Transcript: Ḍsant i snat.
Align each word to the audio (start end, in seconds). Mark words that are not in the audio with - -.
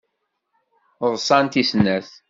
Ḍsant 1.11 1.59
i 1.61 1.63
snat. 1.69 2.09